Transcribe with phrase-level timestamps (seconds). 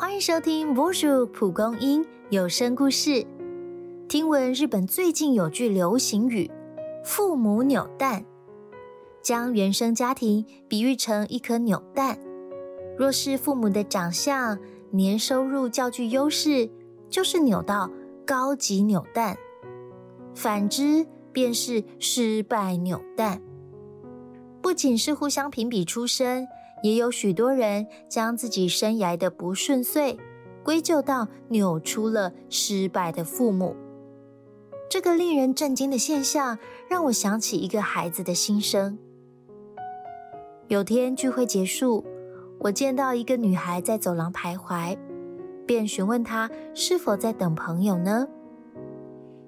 [0.00, 3.10] 欢迎收听《博主蒲公英有声故事》。
[4.08, 6.50] 听闻日本最近有句流行语
[7.04, 8.24] “父母扭蛋”，
[9.20, 12.18] 将原生家庭比喻成一颗扭蛋。
[12.96, 14.58] 若是父母的长相、
[14.90, 16.70] 年收入较具优势，
[17.10, 17.90] 就是扭到
[18.24, 19.34] 高级扭蛋；
[20.34, 23.42] 反之，便是失败扭蛋。
[24.62, 26.48] 不仅是互相评比出身。
[26.82, 30.18] 也有许多人将自己生涯的不顺遂
[30.64, 33.76] 归咎到扭出了失败的父母。
[34.88, 38.98] 这个令人震惊的现象让我想起一个孩子的心声。
[40.68, 42.04] 有天聚会结束，
[42.58, 44.96] 我见到一个女孩在走廊徘徊，
[45.66, 48.26] 便询问她是否在等朋友呢？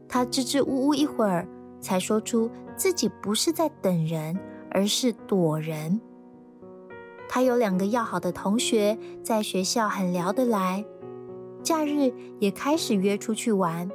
[0.08, 1.48] 她支支吾吾一会儿，
[1.80, 4.38] 才说出自己不是在等人，
[4.70, 6.00] 而是躲人。
[7.34, 10.84] 他有两个要好的同学，在学校很聊得来，
[11.62, 13.90] 假日也开始约出去玩。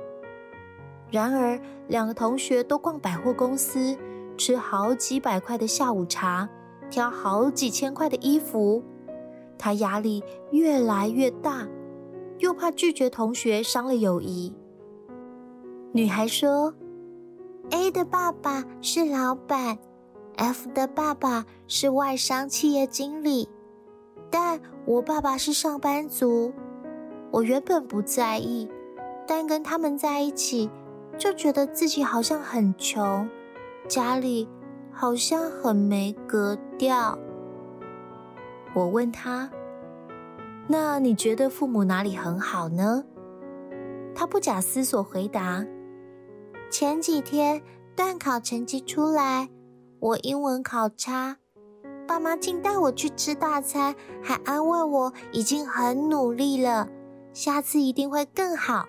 [1.11, 3.95] 然而，两个同学都逛百货公司，
[4.39, 6.49] 吃好几百块的下午茶，
[6.89, 8.83] 挑好几千块的衣服。
[9.55, 11.67] 他压力越来越大，
[12.39, 14.51] 又怕拒绝同学伤了友谊。
[15.91, 16.73] 女孩说
[17.69, 19.77] ：“A 的爸爸是老板。”
[20.37, 23.49] F 的爸爸是外商企业经理，
[24.29, 26.53] 但我爸爸是上班族。
[27.31, 28.69] 我原本不在意，
[29.27, 30.69] 但跟他们在一起，
[31.17, 33.27] 就觉得自己好像很穷，
[33.87, 34.47] 家里
[34.91, 37.17] 好像很没格调。
[38.75, 39.49] 我问他
[40.69, 43.03] ：“那你觉得父母哪里很好呢？”
[44.13, 45.65] 他不假思索回答
[46.69, 47.61] ：“前几天
[47.95, 49.49] 段考成绩出来。”
[49.99, 51.37] 我英文考差，
[52.07, 56.87] 爸妈竟带我去吃大餐，还安慰我已经很努力了，
[57.33, 58.85] 下次一定会更好。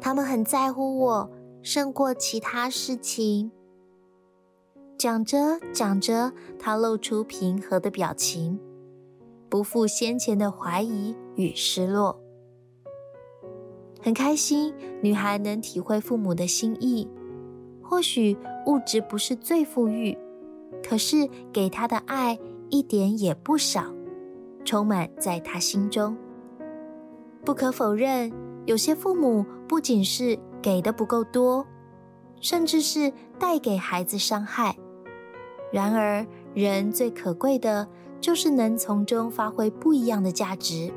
[0.00, 1.30] 他们很在乎我，
[1.62, 3.50] 胜过其他事情。
[4.98, 8.60] 讲着讲着，他露出平和的表情，
[9.48, 12.20] 不复先前的怀疑与失落。
[14.02, 17.08] 很开心，女孩能体会父母的心意。
[17.84, 18.36] 或许
[18.66, 20.16] 物质不是最富裕，
[20.82, 22.38] 可是给他的爱
[22.70, 23.94] 一点也不少，
[24.64, 26.16] 充满在他心中。
[27.44, 28.32] 不可否认，
[28.64, 31.66] 有些父母不仅是给的不够多，
[32.40, 34.76] 甚至是带给孩子伤害。
[35.70, 37.86] 然而，人最可贵的
[38.20, 40.90] 就是能从中发挥不一样的价值。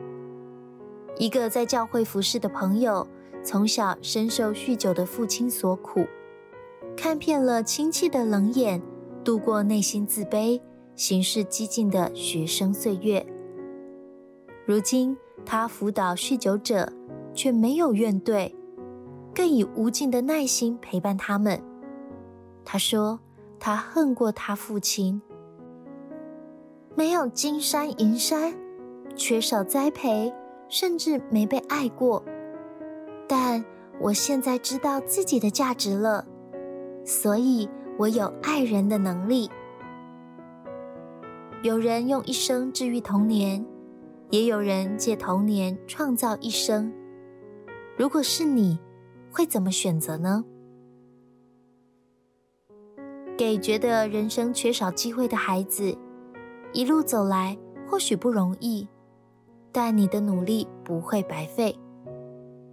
[1.17, 3.05] 一个在教会服侍的朋友，
[3.43, 6.05] 从小深受酗酒的父亲所苦。
[6.97, 8.81] 看遍了亲戚的冷眼，
[9.23, 10.59] 度过内心自卑、
[10.95, 13.23] 行事激进的学生岁月。
[14.65, 15.15] 如今，
[15.45, 16.91] 他辅导酗酒者，
[17.35, 18.51] 却没有怨怼，
[19.33, 21.61] 更以无尽的耐心陪伴他们。
[22.65, 23.19] 他说
[23.59, 25.21] ：“他恨过他父亲，
[26.95, 28.55] 没有金山银山，
[29.15, 30.33] 缺少栽培，
[30.67, 32.23] 甚至没被爱过。
[33.27, 33.63] 但
[34.01, 36.25] 我现在知道自己的价值了。”
[37.07, 39.49] 所以，我有爱人的能力。
[41.63, 43.65] 有人用一生治愈童年，
[44.29, 46.91] 也有人借童年创造一生。
[47.95, 48.77] 如果是你，
[49.31, 50.43] 会怎么选择呢？
[53.37, 55.97] 给觉得人生缺少机会的孩子，
[56.73, 57.57] 一路走来
[57.87, 58.85] 或许不容易，
[59.71, 61.73] 但你的努力不会白费。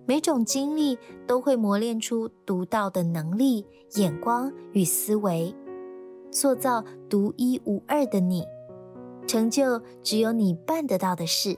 [0.06, 5.54] 每种经历都会磨练出独到的能力、眼光与思维，
[6.30, 8.44] 塑造独一无二的你，
[9.26, 11.56] 成就只有你办得到的事。